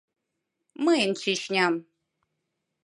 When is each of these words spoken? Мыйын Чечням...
Мыйын 0.85 1.11
Чечням... 1.21 1.73